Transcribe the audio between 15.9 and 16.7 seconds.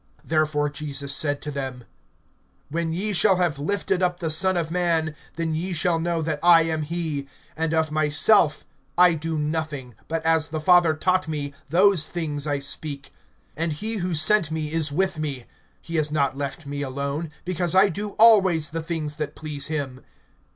has not left